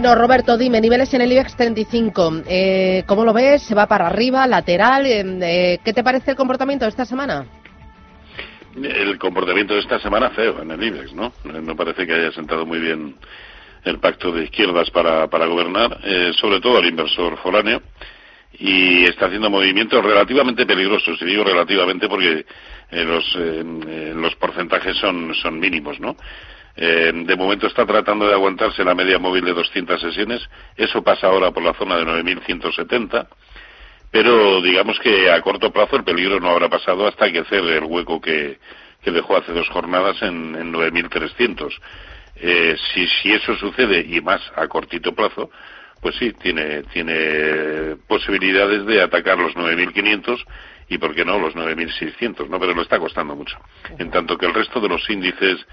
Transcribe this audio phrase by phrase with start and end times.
[0.00, 2.42] Bueno, Roberto, dime, niveles en el IBEX 35.
[2.46, 3.64] Eh, ¿Cómo lo ves?
[3.64, 5.04] ¿Se va para arriba, lateral?
[5.04, 7.44] Eh, eh, ¿Qué te parece el comportamiento de esta semana?
[8.80, 11.32] El comportamiento de esta semana feo en el IBEX, ¿no?
[11.42, 13.16] No parece que haya sentado muy bien
[13.82, 17.82] el pacto de izquierdas para, para gobernar, eh, sobre todo al inversor foráneo,
[18.52, 22.46] y está haciendo movimientos relativamente peligrosos, y digo relativamente porque
[22.92, 26.14] eh, los, eh, los porcentajes son, son mínimos, ¿no?
[26.80, 30.48] Eh, de momento está tratando de aguantarse la media móvil de 200 sesiones.
[30.76, 33.26] Eso pasa ahora por la zona de 9.170.
[34.12, 37.84] Pero digamos que a corto plazo el peligro no habrá pasado hasta que cierre el
[37.84, 38.58] hueco que,
[39.04, 41.76] dejó hace dos jornadas en, en 9.300.
[42.36, 45.50] Eh, si, si eso sucede y más a cortito plazo,
[46.00, 50.44] pues sí, tiene, tiene posibilidades de atacar los 9.500
[50.88, 52.58] y, ¿por qué no?, los 9.600, ¿no?
[52.58, 53.58] Pero lo está costando mucho.
[53.98, 55.66] En tanto que el resto de los índices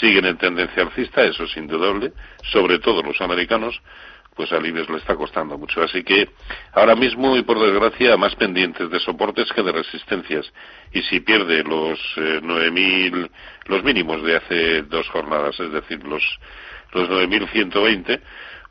[0.00, 2.12] siguen en tendencia alcista, eso es indudable,
[2.52, 3.80] sobre todo los americanos,
[4.34, 5.82] pues al IBEX le está costando mucho.
[5.82, 6.30] Así que
[6.72, 10.50] ahora mismo, y por desgracia, más pendientes de soportes que de resistencias.
[10.92, 13.30] Y si pierde los eh, 9.000,
[13.66, 16.22] los mínimos de hace dos jornadas, es decir, los,
[16.92, 18.20] los 9.120,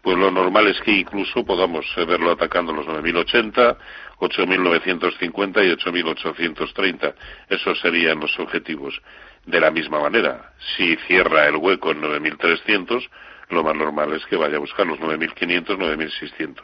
[0.01, 3.77] pues lo normal es que incluso podamos eh, verlo atacando los 9.080,
[4.19, 7.13] 8.950 y 8.830.
[7.49, 9.01] Esos serían los objetivos.
[9.45, 13.09] De la misma manera, si cierra el hueco en 9.300,
[13.49, 16.55] lo más normal es que vaya a buscar los 9.500, 9.600.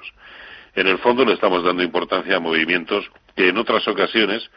[0.75, 4.49] En el fondo le estamos dando importancia a movimientos que en otras ocasiones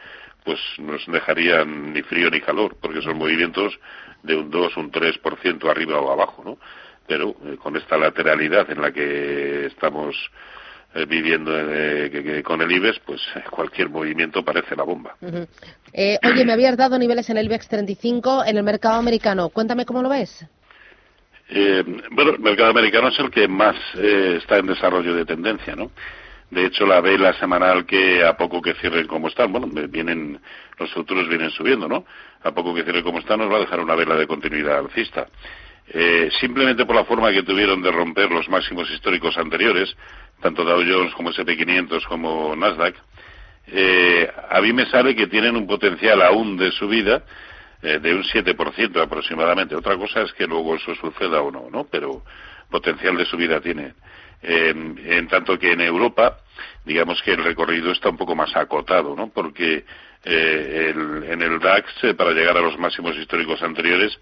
[0.43, 3.77] pues nos dejarían ni frío ni calor, porque son movimientos
[4.23, 6.57] de un 2, un 3% arriba o abajo, ¿no?
[7.09, 10.15] Pero eh, con esta lateralidad en la que estamos
[10.93, 15.15] eh, viviendo eh, con el IBEX, pues cualquier movimiento parece la bomba.
[15.91, 19.49] eh, oye, me habías dado niveles en el IBEX 35 en el mercado americano.
[19.49, 20.45] Cuéntame cómo lo ves.
[21.49, 25.75] Eh, bueno, el mercado americano es el que más eh, está en desarrollo de tendencia,
[25.75, 25.91] ¿no?
[26.51, 30.39] De hecho, la vela semanal que a poco que cierren como están, bueno, vienen,
[30.77, 32.05] los futuros vienen subiendo, ¿no?
[32.43, 35.27] A poco que cierren como están nos va a dejar una vela de continuidad alcista.
[35.91, 39.95] Eh, simplemente por la forma que tuvieron de romper los máximos históricos anteriores,
[40.39, 42.95] tanto Dow Jones como S&P 500 como Nasdaq,
[43.67, 47.23] eh, a mí me sale que tienen un potencial aún de subida
[47.81, 49.75] eh, de un 7% aproximadamente.
[49.75, 51.85] Otra cosa es que luego eso suceda o no, ¿no?
[51.85, 52.23] Pero
[52.69, 53.93] potencial de subida tiene.
[54.41, 56.37] Eh, en tanto que en Europa,
[56.85, 59.29] digamos que el recorrido está un poco más acotado, ¿no?
[59.29, 59.83] Porque
[60.23, 64.17] eh, el, en el DAX, eh, para llegar a los máximos históricos anteriores,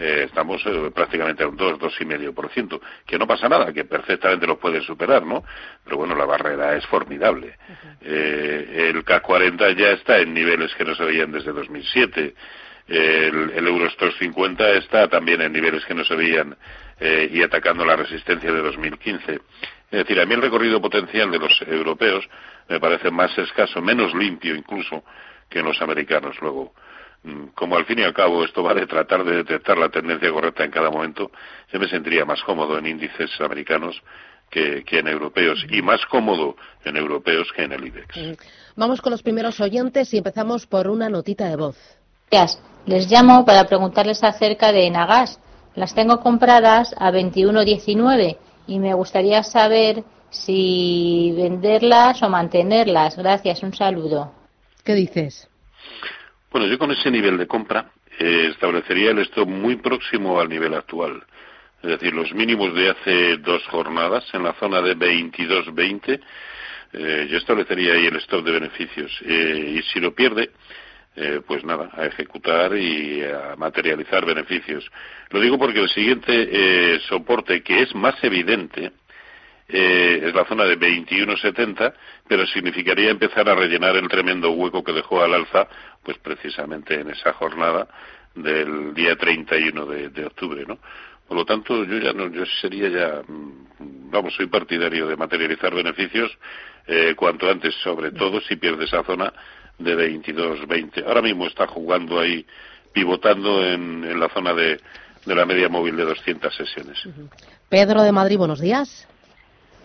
[0.00, 4.56] eh, estamos eh, prácticamente a un 2, 2,5%, que no pasa nada, que perfectamente los
[4.58, 5.44] puede superar, ¿no?
[5.84, 7.58] Pero bueno, la barrera es formidable.
[8.00, 12.34] eh, el K40 ya está en niveles que no se veían desde 2007.
[12.88, 16.56] El, el Eurostox 50 está también en niveles que no se veían
[16.98, 19.34] eh, y atacando la resistencia de 2015.
[19.34, 19.40] Es
[19.90, 22.26] decir, a mí el recorrido potencial de los europeos
[22.68, 25.04] me parece más escaso, menos limpio incluso
[25.48, 26.36] que en los americanos.
[26.40, 26.72] Luego,
[27.54, 30.64] como al fin y al cabo esto va de tratar de detectar la tendencia correcta
[30.64, 31.30] en cada momento,
[31.72, 34.00] yo me sentiría más cómodo en índices americanos
[34.48, 38.38] que, que en europeos y más cómodo en europeos que en el IBEX.
[38.74, 41.76] Vamos con los primeros oyentes y empezamos por una notita de voz.
[42.30, 42.62] Gracias.
[42.86, 45.38] Les llamo para preguntarles acerca de Enagas.
[45.74, 53.16] Las tengo compradas a 21.19 y me gustaría saber si venderlas o mantenerlas.
[53.16, 54.32] Gracias, un saludo.
[54.84, 55.48] ¿Qué dices?
[56.50, 60.74] Bueno, yo con ese nivel de compra eh, establecería el stop muy próximo al nivel
[60.74, 61.22] actual.
[61.82, 66.20] Es decir, los mínimos de hace dos jornadas en la zona de 22.20,
[66.92, 69.16] eh, yo establecería ahí el stop de beneficios.
[69.24, 70.50] Eh, y si lo pierde,
[71.16, 74.90] eh, pues nada, a ejecutar y a materializar beneficios.
[75.30, 78.92] Lo digo porque el siguiente eh, soporte, que es más evidente,
[79.72, 81.92] eh, es la zona de 21.70,
[82.28, 85.68] pero significaría empezar a rellenar el tremendo hueco que dejó al alza,
[86.02, 87.88] pues precisamente en esa jornada
[88.34, 90.78] del día 31 de, de octubre, ¿no?
[91.30, 95.72] Por lo tanto, yo ya no, yo sería ya, mm, vamos, soy partidario de materializar
[95.72, 96.36] beneficios
[96.88, 99.32] eh, cuanto antes, sobre todo si pierde esa zona
[99.78, 101.06] de 22-20.
[101.06, 102.44] Ahora mismo está jugando ahí,
[102.92, 104.80] pivotando en, la zona de,
[105.24, 106.98] de la media móvil de 200 sesiones.
[107.68, 109.06] Pedro de Madrid, buenos días.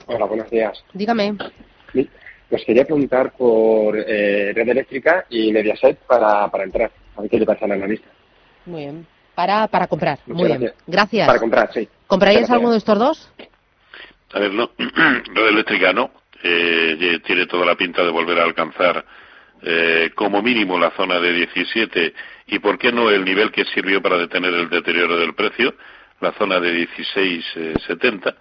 [0.07, 0.83] Hola, buenos días.
[0.93, 1.35] Dígame.
[1.93, 2.09] Sí,
[2.51, 6.91] Os quería preguntar por eh, Red Eléctrica y Mediaset para, para entrar.
[7.17, 8.07] A ver qué le pasa al analista.
[8.65, 9.07] Muy bien.
[9.33, 10.19] Para, para comprar.
[10.25, 10.59] Muchas Muy bien.
[10.61, 10.83] gracias.
[10.87, 11.27] Gracias.
[11.27, 11.89] Para comprar, sí.
[12.07, 12.53] ¿Compraríais Gracias.
[12.55, 13.31] alguno de estos dos?
[14.33, 16.11] A ver, no, Red Eléctrica no,
[16.43, 19.03] eh, ye- tiene toda la pinta de volver a alcanzar
[19.63, 22.13] eh, como mínimo la zona de 17
[22.47, 25.73] y por qué no el nivel que sirvió para detener el deterioro del precio,
[26.21, 28.35] la zona de 16,70.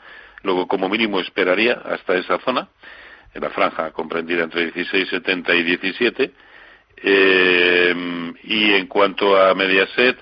[0.44, 2.68] Luego como mínimo esperaría hasta esa zona,
[3.34, 6.30] en la franja comprendida entre 16,70 y 17.
[7.06, 10.16] Eh, y en cuanto a Mediaset,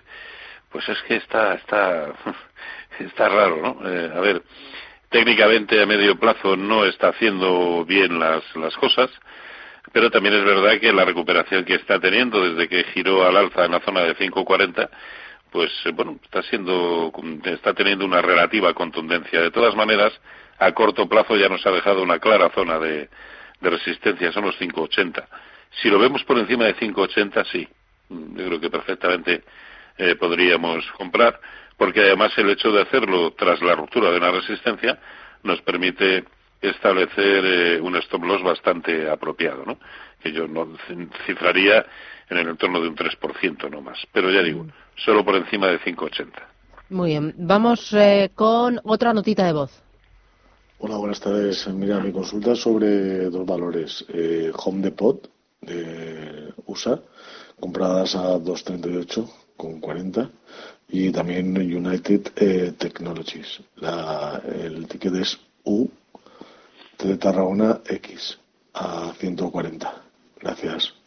[0.71, 2.15] pues es que está está
[3.01, 3.89] está raro, ¿no?
[3.89, 4.43] Eh, a ver,
[5.11, 9.11] técnicamente a medio plazo no está haciendo bien las las cosas,
[9.93, 13.65] pero también es verdad que la recuperación que está teniendo desde que giró al alza
[13.65, 14.89] en la zona de 5.40
[15.53, 17.13] pues eh, bueno, está siendo
[17.45, 19.41] está teniendo una relativa contundencia.
[19.41, 20.13] De todas maneras,
[20.59, 23.09] a corto plazo ya nos ha dejado una clara zona de,
[23.61, 25.25] de resistencia, son los 5.80.
[25.83, 27.69] Si lo vemos por encima de 5.80, sí,
[28.13, 29.43] Mm, yo creo que perfectamente
[29.99, 31.41] eh, podríamos comprar,
[31.77, 34.99] porque además el hecho de hacerlo tras la ruptura de una resistencia
[35.43, 36.25] nos permite
[36.61, 39.79] establecer eh, un stop loss bastante apropiado, ¿no?
[40.23, 40.69] Que yo no
[41.27, 41.85] cifraría
[42.33, 43.99] en el entorno de un 3%, no más.
[44.13, 46.31] Pero ya digo, solo por encima de 5,80.
[46.91, 47.35] Muy bien.
[47.39, 49.83] Vamos eh, con otra notita de voz.
[50.79, 51.69] Hola, buenas tardes.
[51.69, 54.05] Mira, mi consulta es sobre dos valores.
[54.09, 55.31] Eh, Home Depot
[55.61, 57.01] de USA,
[57.61, 60.29] compradas a 2.38 con 40
[60.89, 63.61] y también United eh, Technologies.
[63.77, 65.89] La, el ticket es U
[66.99, 68.39] de Tarragona X
[68.75, 70.03] a 140.
[70.41, 71.02] Gracias.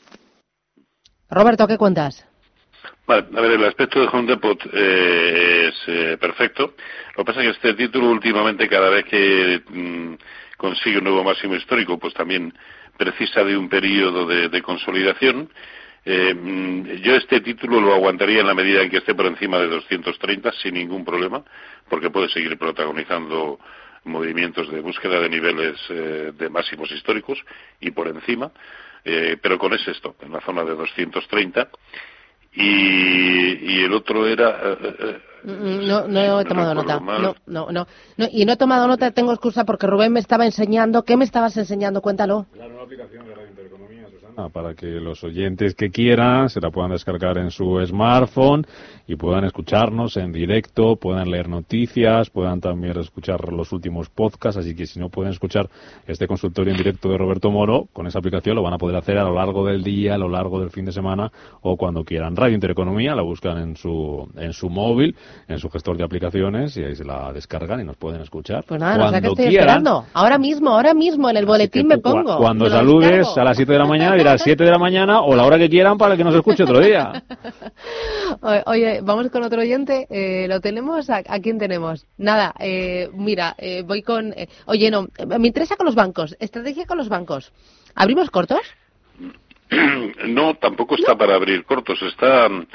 [1.30, 2.26] Roberto, ¿qué cuentas?
[3.08, 6.74] Vale, a ver, el aspecto de Home Depot eh, es eh, perfecto.
[7.16, 10.14] Lo que pasa es que este título últimamente cada vez que mm,
[10.58, 12.54] consigue un nuevo máximo histórico, pues también
[12.98, 15.50] precisa de un periodo de, de consolidación.
[16.04, 19.58] Eh, mm, yo este título lo aguantaría en la medida en que esté por encima
[19.58, 21.44] de 230 sin ningún problema,
[21.90, 23.60] porque puede seguir protagonizando
[24.06, 27.38] movimientos de búsqueda de niveles eh, de máximos históricos
[27.80, 28.52] y por encima,
[29.04, 31.70] eh, pero con ese stop en la zona de 230
[32.54, 37.00] y, y el otro era eh, eh, eh, Mm, No, no he tomado nota.
[37.00, 37.88] No, no, no,
[38.18, 38.28] no.
[38.32, 41.04] Y no he tomado nota, tengo excusa porque Rubén me estaba enseñando.
[41.04, 42.02] ¿Qué me estabas enseñando?
[42.02, 42.48] Cuéntalo.
[42.56, 43.85] La nueva aplicación de Radio Intereconomía, Susana,
[44.52, 48.66] para que los oyentes que quieran se la puedan descargar en su smartphone
[49.08, 54.76] y puedan escucharnos en directo, puedan leer noticias, puedan también escuchar los últimos podcasts, así
[54.76, 55.70] que si no pueden escuchar
[56.06, 59.18] este consultorio en directo de Roberto Moro, con esa aplicación lo van a poder hacer
[59.18, 62.36] a lo largo del día, a lo largo del fin de semana o cuando quieran.
[62.36, 65.16] Radio Intereconomía la buscan en su, en su móvil,
[65.48, 68.64] en su gestor de aplicaciones y ahí se la descargan y nos pueden escuchar.
[68.68, 69.78] Pues nada, cuando estoy quieran.
[69.78, 70.06] esperando.
[70.14, 72.38] Ahora mismo, ahora mismo en el Así boletín me pongo.
[72.38, 73.42] Cuando saludes descargo.
[73.42, 75.70] a las 7 de la mañana dirás 7 de la mañana o la hora que
[75.70, 77.24] quieran para que nos escuche otro día.
[78.66, 80.08] Oye, vamos con otro oyente.
[80.10, 81.12] Eh, ¿Lo tenemos?
[81.12, 82.08] ¿A, a quién tenemos?
[82.18, 84.34] Nada, eh, mira, eh, voy con...
[84.34, 86.36] eh, oye, no, eh, me interesa con los bancos.
[86.40, 87.54] Estrategia con los bancos.
[87.94, 88.62] ¿Abrimos cortos?
[90.26, 92.02] no, tampoco está para abrir cortos.
[92.02, 92.66] Está mm,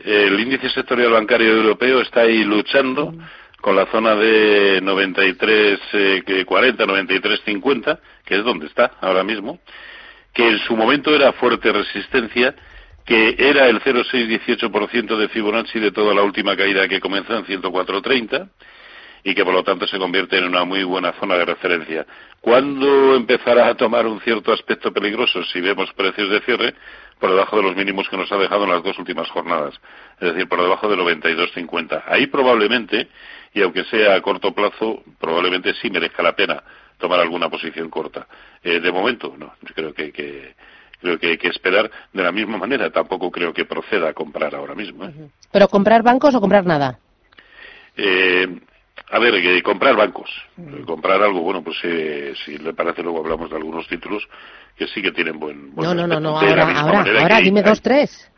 [0.00, 3.14] el índice sectorial bancario europeo está ahí luchando
[3.60, 9.24] con la zona de 93 eh, que 40, 93 50, que es donde está ahora
[9.24, 9.60] mismo,
[10.36, 12.54] que en su momento era fuerte resistencia,
[13.06, 18.50] que era el 0,618% de Fibonacci de toda la última caída que comenzó en 104.30
[19.24, 22.06] y que por lo tanto se convierte en una muy buena zona de referencia.
[22.42, 26.74] ¿Cuándo empezará a tomar un cierto aspecto peligroso si vemos precios de cierre
[27.18, 29.74] por debajo de los mínimos que nos ha dejado en las dos últimas jornadas?
[30.20, 32.02] Es decir, por debajo de 92.50.
[32.08, 33.08] Ahí probablemente,
[33.54, 36.62] y aunque sea a corto plazo, probablemente sí merezca la pena
[36.98, 38.26] tomar alguna posición corta.
[38.62, 39.54] Eh, de momento, no.
[39.62, 40.54] Yo creo que, que-
[41.00, 42.90] creo que hay que esperar de la misma manera.
[42.90, 45.04] Tampoco creo que proceda a comprar ahora mismo.
[45.04, 45.12] ¿eh?
[45.52, 46.98] ¿Pero comprar bancos o comprar nada?
[47.96, 48.46] Eh,
[49.10, 50.28] A ver, que comprar bancos,
[50.84, 54.26] comprar algo, bueno, pues eh, si le parece luego hablamos de algunos títulos
[54.76, 55.72] que sí que tienen buen...
[55.74, 58.28] buen No, no, no, no, ahora, dime dos, tres.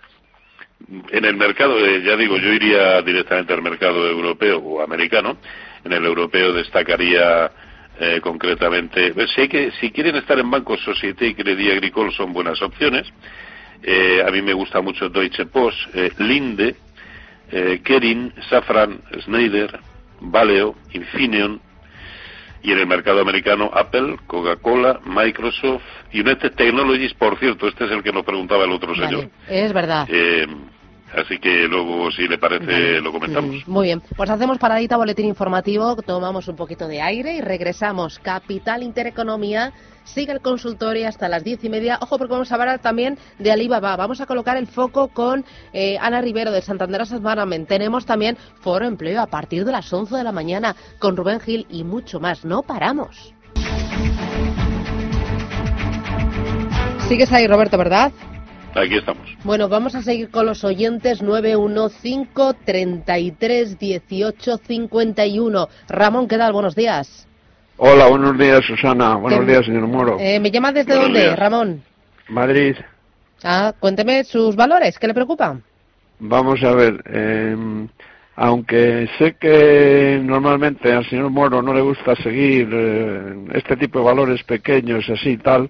[1.10, 5.38] En el mercado, eh, ya digo, yo iría directamente al mercado europeo o americano.
[5.84, 7.50] En el europeo destacaría
[8.00, 12.32] eh, concretamente, si, hay que, si quieren estar en bancos, Societe y Crédit Agricole son
[12.32, 13.06] buenas opciones.
[13.82, 16.76] Eh, a mí me gusta mucho Deutsche Post, eh, Linde,
[17.50, 19.80] eh, Kering, Safran, Schneider,
[20.20, 21.60] Valeo, Infineon,
[22.62, 28.02] y en el mercado americano Apple, Coca-Cola, Microsoft, United Technologies, por cierto, este es el
[28.02, 29.30] que nos preguntaba el otro señor.
[29.46, 30.08] Vale, es verdad.
[31.16, 33.00] Así que luego, si le parece, Vale.
[33.00, 33.66] lo comentamos.
[33.66, 38.18] Mm, Muy bien, pues hacemos paradita, boletín informativo, tomamos un poquito de aire y regresamos.
[38.18, 39.72] Capital Intereconomía,
[40.04, 41.98] sigue el consultorio hasta las diez y media.
[42.02, 43.96] Ojo, porque vamos a hablar también de Alibaba.
[43.96, 47.68] Vamos a colocar el foco con eh, Ana Rivero de Santander Asset Management.
[47.68, 51.66] Tenemos también Foro Empleo a partir de las 11 de la mañana con Rubén Gil
[51.70, 52.44] y mucho más.
[52.44, 53.32] No paramos.
[57.08, 58.12] Sigues ahí, Roberto, ¿verdad?
[58.80, 59.26] Aquí estamos.
[59.44, 65.68] Bueno, vamos a seguir con los oyentes 915 33 18 51.
[65.88, 66.52] Ramón, ¿qué tal?
[66.52, 67.26] Buenos días.
[67.76, 69.16] Hola, buenos días, Susana.
[69.16, 70.16] Buenos ¿Qué- días, señor Moro.
[70.20, 71.38] Eh, ¿Me llama desde Buenos dónde, días.
[71.38, 71.82] Ramón?
[72.28, 72.76] Madrid.
[73.42, 75.56] Ah, cuénteme sus valores, ¿qué le preocupa?
[76.20, 77.02] Vamos a ver.
[77.06, 77.56] eh,
[78.40, 84.04] aunque sé que normalmente al señor Moro no le gusta seguir eh, este tipo de
[84.04, 85.68] valores pequeños, así y tal,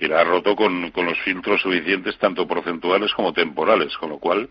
[0.00, 4.18] Y la ha roto con, con los filtros suficientes, tanto porcentuales como temporales, con lo
[4.18, 4.48] cual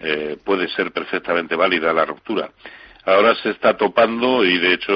[0.00, 2.50] eh, puede ser perfectamente válida la ruptura.
[3.06, 4.92] Ahora se está topando y, de hecho,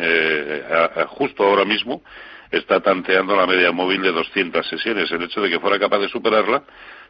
[0.00, 0.64] eh,
[1.08, 2.02] justo ahora mismo
[2.50, 5.10] está tanteando la media móvil de 200 sesiones.
[5.10, 6.62] El hecho de que fuera capaz de superarla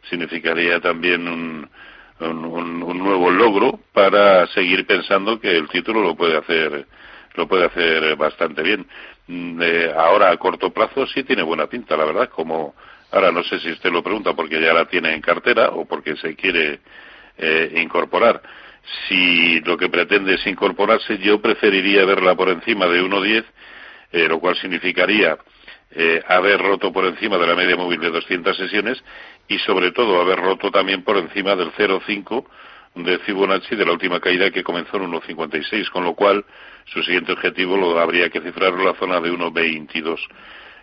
[0.08, 6.86] significaría también un nuevo logro para seguir pensando que el título lo puede hacer
[7.36, 8.86] lo puede hacer bastante bien.
[9.28, 12.74] Mm, eh, ahora a corto plazo sí tiene buena pinta, la verdad, como
[13.12, 16.16] ahora no sé si usted lo pregunta porque ya la tiene en cartera o porque
[16.16, 16.80] se quiere
[17.38, 18.42] eh, incorporar.
[19.08, 23.44] Si lo que pretende es incorporarse, yo preferiría verla por encima de 1.10,
[24.12, 25.36] eh, lo cual significaría
[25.90, 29.02] eh, haber roto por encima de la media móvil de 200 sesiones
[29.48, 32.44] y sobre todo haber roto también por encima del 0,5
[32.96, 36.44] de Fibonacci de la última caída que comenzó en 1,56, con lo cual
[36.86, 40.18] su siguiente objetivo lo habría que cifrarlo en la zona de 1,22.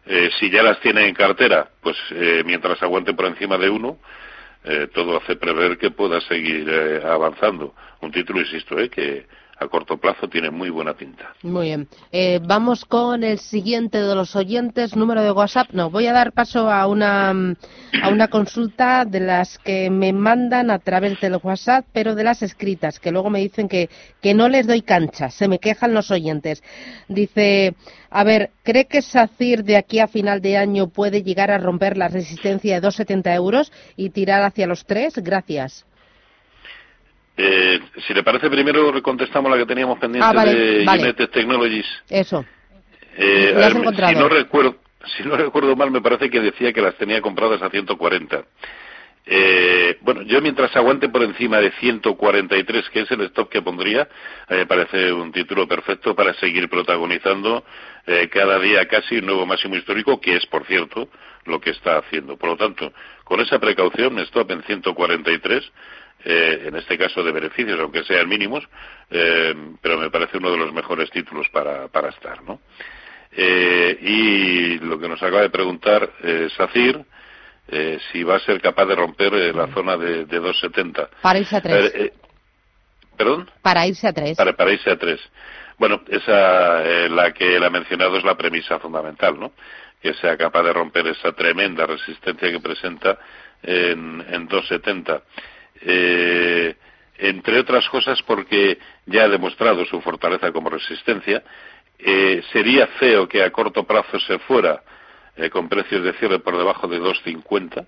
[0.05, 3.97] Eh, si ya las tiene en cartera, pues eh, mientras aguante por encima de 1,
[4.63, 7.73] eh, todo hace prever que pueda seguir eh, avanzando.
[8.01, 9.25] Un título, insisto, eh, que
[9.63, 11.33] a corto plazo tiene muy buena pinta.
[11.41, 11.87] Muy bien.
[12.11, 15.69] Eh, vamos con el siguiente de los oyentes, número de WhatsApp.
[15.71, 20.69] No, voy a dar paso a una, a una consulta de las que me mandan
[20.69, 23.89] a través del WhatsApp, pero de las escritas, que luego me dicen que,
[24.21, 26.63] que no les doy cancha, se me quejan los oyentes.
[27.07, 27.75] Dice,
[28.09, 31.97] a ver, ¿cree que SACIR de aquí a final de año puede llegar a romper
[31.97, 35.15] la resistencia de 2,70 euros y tirar hacia los 3?
[35.17, 35.85] Gracias.
[37.35, 41.03] Eh, si le parece, primero contestamos la que teníamos pendiente Ah, vale, de vale.
[41.03, 41.87] United Technologies.
[42.09, 42.45] Eso.
[43.17, 44.09] Eh, ¿Lo a ver?
[44.09, 44.77] Si no recuerdo,
[45.17, 48.43] si no recuerdo mal, me parece que decía que las tenía compradas a 140.
[49.25, 54.07] Eh, bueno, yo mientras aguante por encima de 143, que es el stop que pondría,
[54.49, 57.63] eh, me parece un título perfecto para seguir protagonizando
[58.05, 61.07] eh, cada día casi un nuevo máximo histórico, que es, por cierto,
[61.45, 62.35] lo que está haciendo.
[62.37, 62.91] Por lo tanto,
[63.23, 65.71] con esa precaución, stop en 143,
[66.25, 68.63] eh, en este caso de beneficios, aunque sean mínimos,
[69.09, 72.61] eh, pero me parece uno de los mejores títulos para, para estar, ¿no?
[73.35, 76.09] Eh, y lo que nos acaba de preguntar
[76.55, 77.03] Sacir,
[78.11, 81.09] si va a ser capaz de romper la zona de, de 2,70.
[81.21, 82.11] Para irse a 3.
[83.17, 83.49] ¿Perdón?
[83.61, 84.37] Para irse a 3.
[84.37, 85.19] Para, para irse a 3.
[85.79, 89.53] Bueno, esa, la que él ha mencionado es la premisa fundamental, ¿no?
[90.01, 93.17] Que sea capaz de romper esa tremenda resistencia que presenta
[93.63, 95.21] en, en 2,70
[95.85, 96.75] eh,
[97.17, 101.43] entre otras cosas porque ya ha demostrado su fortaleza como resistencia.
[101.99, 104.83] Eh, sería feo que a corto plazo se fuera
[105.35, 107.85] eh, con precios de cierre por debajo de 2.50.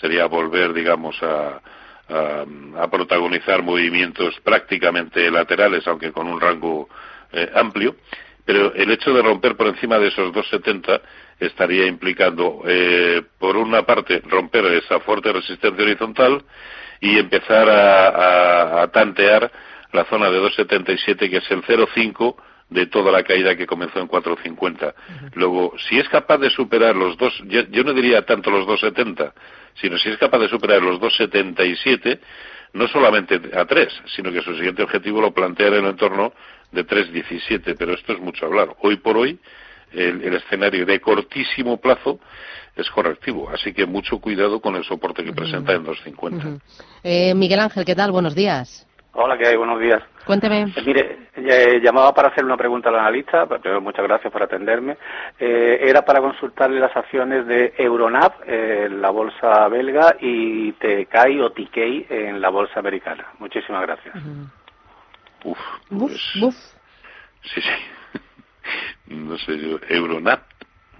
[0.00, 1.60] Sería volver, digamos, a,
[2.08, 6.88] a, protagonizar movimientos prácticamente laterales, aunque con un rango
[7.32, 7.96] eh, amplio.
[8.44, 11.00] Pero el hecho de romper por encima de esos 2.70
[11.38, 16.42] estaría implicando, eh, por una parte, romper esa fuerte resistencia horizontal
[17.00, 19.50] y empezar a, tantear
[19.92, 22.36] la zona de 2,77 que es el 0,5
[22.70, 24.94] de toda la caída que comenzó en 4,50.
[25.34, 29.32] Luego, si es capaz de superar los dos, yo, no diría tanto los 2,70,
[29.74, 32.18] sino si es capaz de superar los 2,77,
[32.74, 36.34] no solamente a 3, sino que su siguiente objetivo lo plantea en el entorno
[36.70, 38.76] de 3,17, pero esto es mucho hablar.
[38.82, 39.38] Hoy por hoy,
[39.92, 42.20] el, el escenario de cortísimo plazo
[42.78, 43.50] es correctivo.
[43.50, 46.64] Así que mucho cuidado con el soporte que presenta en 250.
[47.02, 48.12] eh, Miguel Ángel, ¿qué tal?
[48.12, 48.86] Buenos días.
[49.12, 49.56] Hola, ¿qué hay?
[49.56, 50.00] Buenos días.
[50.24, 50.62] Cuénteme.
[50.76, 54.96] Eh, mire, eh, llamaba para hacer una pregunta al analista, pero muchas gracias por atenderme.
[55.40, 61.50] Eh, era para consultarle las acciones de Euronav en la bolsa belga y TKI o
[61.50, 63.26] TKI en la bolsa americana.
[63.40, 64.14] Muchísimas gracias.
[65.44, 65.58] Uf,
[65.88, 66.12] pues
[67.42, 67.60] Sí, sí.
[69.14, 69.78] no sé yo.
[69.88, 70.40] Euronav.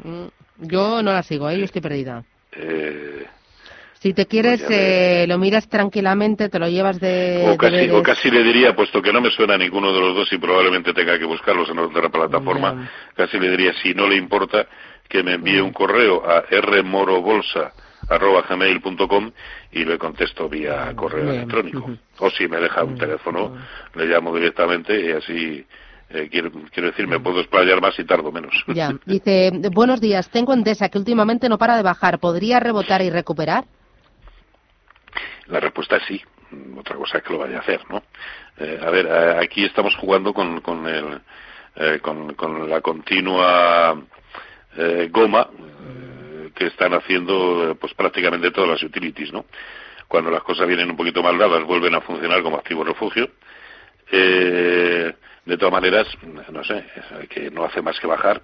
[0.03, 0.27] Mm.
[0.59, 1.59] Yo no la sigo, ¿eh?
[1.59, 2.25] yo estoy perdida.
[2.53, 3.27] Eh,
[4.01, 7.45] si te quieres, eh, lo miras tranquilamente, te lo llevas de.
[7.49, 10.33] O casi, o casi le diría, puesto que no me suena ninguno de los dos
[10.33, 14.69] y probablemente tenga que buscarlos en otra plataforma, casi le diría, si no le importa,
[15.09, 19.33] que me envíe un correo a rmorobolsa.gmail.com
[19.73, 21.91] y le contesto vía correo electrónico.
[22.19, 23.57] O si me deja un teléfono,
[23.95, 25.67] le llamo directamente y así
[26.11, 26.51] eh, quiero,
[26.89, 28.55] decir, me puedo explayar más y tardo menos.
[28.69, 33.11] Ya, dice, buenos días, tengo Endesa que últimamente no para de bajar, ¿podría rebotar y
[33.11, 33.65] recuperar?
[35.47, 36.23] La respuesta es sí,
[36.77, 38.03] otra cosa es que lo vaya a hacer, ¿no?
[38.59, 44.03] Eh, a ver, eh, aquí estamos jugando con, con, el, con, con la continua
[45.11, 45.49] goma
[46.55, 49.47] que están haciendo pues prácticamente todas las utilities, ¿no?
[50.09, 53.31] Cuando las cosas vienen un poquito mal dadas, vuelven a funcionar como activo refugio.
[54.11, 55.15] Eh,
[55.49, 56.07] de todas maneras,
[56.53, 56.85] no sé,
[57.31, 58.43] que no hace más que bajar.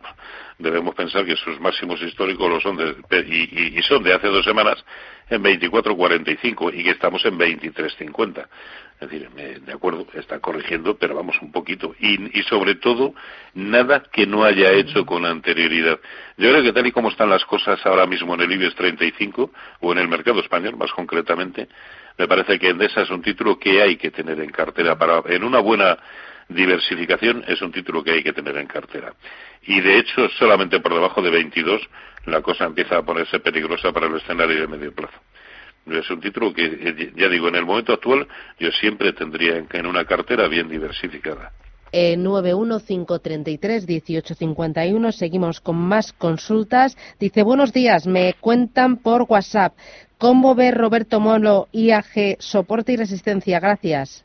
[0.58, 4.82] Debemos pensar que sus máximos históricos lo son de, y, son de hace dos semanas
[5.28, 8.46] en 24.45 y que estamos en 23.50.
[9.00, 11.94] Es decir, de acuerdo, está corrigiendo, pero vamos un poquito.
[12.00, 13.14] Y, y sobre todo,
[13.52, 16.00] nada que no haya hecho con anterioridad.
[16.38, 19.50] Yo creo que tal y como están las cosas ahora mismo en el IBEX 35
[19.80, 21.68] o en el mercado español, más concretamente,
[22.16, 25.44] me parece que Endesa es un título que hay que tener en cartera para en
[25.44, 25.98] una buena
[26.48, 29.14] diversificación es un título que hay que tener en cartera.
[29.62, 31.80] Y de hecho, solamente por debajo de 22
[32.26, 35.18] la cosa empieza a ponerse peligrosa para el escenario de medio plazo.
[35.86, 38.26] Es un título que, eh, ya digo, en el momento actual
[38.58, 41.52] yo siempre tendría en una cartera bien diversificada.
[41.92, 45.12] Eh, 915331851.
[45.12, 46.96] Seguimos con más consultas.
[47.20, 49.76] Dice, buenos días, me cuentan por WhatsApp.
[50.18, 53.60] ¿Cómo ve Roberto Molo IAG soporte y resistencia?
[53.60, 54.23] Gracias.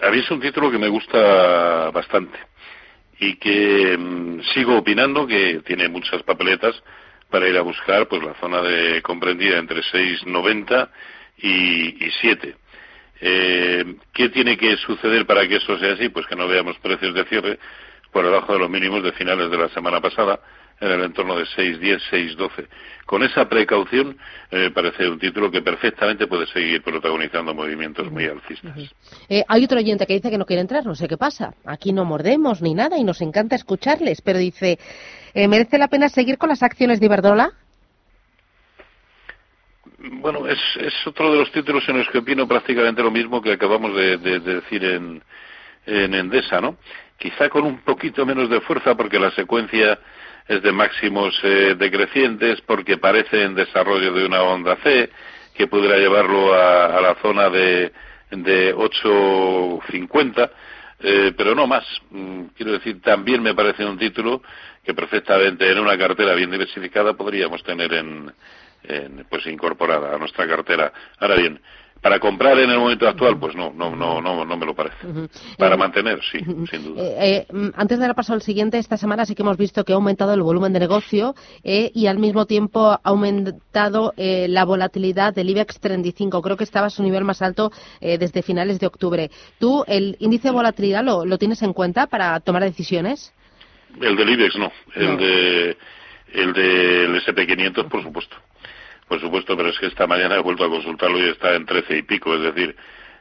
[0.00, 2.38] A mí es un título que me gusta bastante
[3.18, 6.82] y que mm, sigo opinando que tiene muchas papeletas
[7.30, 10.88] para ir a buscar pues la zona de comprendida entre 6,90
[11.38, 12.56] y, y 7.
[13.20, 16.10] Eh, ¿Qué tiene que suceder para que eso sea así?
[16.10, 17.58] Pues que no veamos precios de cierre
[18.12, 20.40] por debajo de los mínimos de finales de la semana pasada
[20.80, 22.66] en el entorno de 6.10, 6.12.
[23.06, 24.18] Con esa precaución,
[24.50, 28.76] eh, parece un título que perfectamente puede seguir protagonizando movimientos muy alcistas.
[29.28, 31.54] Eh, hay otro oyente que dice que no quiere entrar, no sé qué pasa.
[31.64, 34.78] Aquí no mordemos ni nada y nos encanta escucharles, pero dice,
[35.34, 37.52] eh, ¿merece la pena seguir con las acciones de Iberdrola?
[39.98, 40.58] Bueno, es,
[41.06, 44.84] otro de los títulos en los que opino prácticamente lo mismo que acabamos de, decir
[44.84, 45.22] en,
[45.86, 46.76] en Endesa, ¿no?
[47.18, 49.98] Quizá con un poquito menos de fuerza porque la secuencia
[50.48, 55.10] es de máximos eh, decrecientes porque parece en desarrollo de una onda C
[55.54, 57.92] que pudiera llevarlo a, la zona de,
[58.30, 60.50] de 8.50,
[61.00, 61.84] eh, pero no más.
[62.10, 64.42] Mm, quiero decir, también me parece un título
[64.84, 68.32] que perfectamente en una cartera bien diversificada podríamos tener en,
[69.28, 70.92] pues incorporada a nuestra cartera.
[71.18, 71.60] Ahora bien,
[72.06, 74.96] para comprar en el momento actual, pues no, no, no, no, no me lo parece.
[75.58, 76.38] Para eh, mantener, sí,
[76.70, 77.02] sin duda.
[77.02, 79.92] Eh, mm, antes de dar paso al siguiente, esta semana sí que hemos visto que
[79.92, 85.50] ha aumentado el volumen de negocio y al mismo tiempo ha aumentado la volatilidad del
[85.50, 86.42] IBEX 35.
[86.42, 89.28] Creo que estaba a su nivel más alto desde finales de octubre.
[89.58, 93.34] ¿Tú el índice de volatilidad lo, lo tienes en cuenta para tomar decisiones?
[94.00, 95.76] El del IBEX no, el de
[96.34, 98.36] el del SP500 por supuesto.
[99.08, 101.98] Por supuesto, pero es que esta mañana he vuelto a consultarlo y está en 13
[101.98, 102.76] y pico, es decir,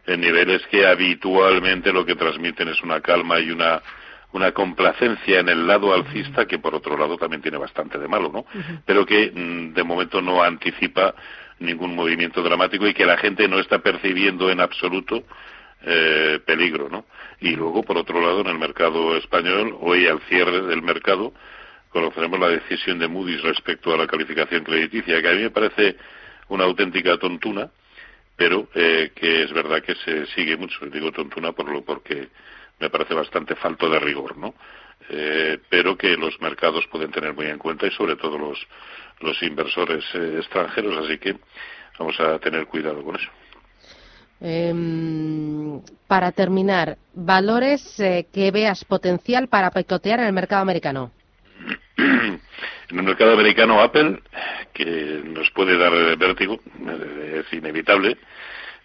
[0.07, 3.81] en niveles que habitualmente lo que transmiten es una calma y una
[4.35, 8.29] una complacencia en el lado alcista que por otro lado también tiene bastante de malo,
[8.33, 8.45] ¿no?
[8.85, 11.15] Pero que mm, de momento no anticipa
[11.59, 15.23] ningún movimiento dramático y que la gente no está percibiendo en absoluto
[15.83, 17.05] eh, peligro, ¿no?
[17.39, 21.33] Y luego, por otro lado, en el mercado español, hoy al cierre del mercado,
[21.95, 25.95] conoceremos la decisión de Moody's respecto a la calificación crediticia, que a mí me parece
[26.49, 27.71] una auténtica tontuna,
[28.35, 30.85] pero eh, que es verdad que se sigue mucho.
[30.87, 32.27] Digo tontuna por lo porque
[32.81, 34.55] me parece bastante falto de rigor, ¿no?
[35.07, 38.59] Eh, pero que los mercados pueden tener muy en cuenta y sobre todo los,
[39.21, 41.37] los inversores eh, extranjeros, así que
[41.97, 43.29] vamos a tener cuidado con eso.
[44.41, 51.11] Em, para terminar, valores eh, que veas potencial para picotear en el mercado americano.
[52.87, 54.19] En el mercado americano, Apple,
[54.71, 58.15] que nos puede dar vértigo, eh, es inevitable,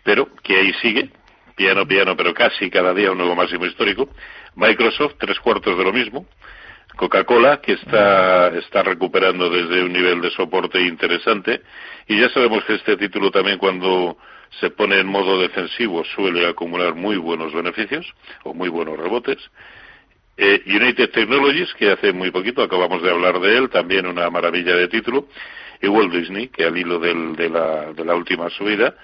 [0.02, 1.10] pero que ahí sigue,
[1.54, 4.08] piano, piano, pero casi cada día un nuevo máximo histórico.
[4.56, 6.26] Microsoft, tres cuartos de lo mismo.
[6.96, 11.60] Coca-Cola, que está, está recuperando desde un nivel de soporte interesante.
[12.08, 14.16] Y ya sabemos que este título también cuando
[14.58, 18.06] se pone en modo defensivo suele acumular muy buenos beneficios
[18.44, 19.38] o muy buenos rebotes.
[20.42, 24.74] Eh, United Technologies, que hace muy poquito acabamos de hablar de él, también una maravilla
[24.74, 25.28] de título.
[25.82, 28.94] Y Walt Disney, que al hilo de, la, de la última subida,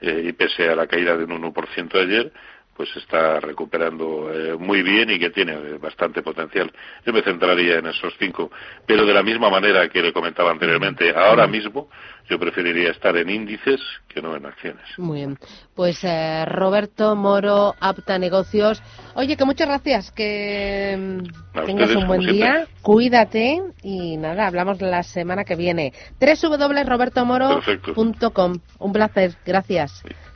[0.00, 2.32] eh, y pese a la caída de un 1% ayer,
[2.76, 6.70] pues está recuperando eh, muy bien y que tiene bastante potencial.
[7.06, 8.50] Yo me centraría en esos cinco,
[8.86, 11.88] pero de la misma manera que le comentaba anteriormente, ahora mismo
[12.28, 14.82] yo preferiría estar en índices que no en acciones.
[14.98, 15.38] Muy bien.
[15.74, 18.82] Pues eh, Roberto Moro, Apta Negocios.
[19.14, 21.18] Oye, que muchas gracias, que mm,
[21.66, 25.92] tengas un buen día, cuídate y nada, hablamos la semana que viene.
[26.18, 28.58] www.robertomoro.com.
[28.78, 30.02] Un placer, gracias.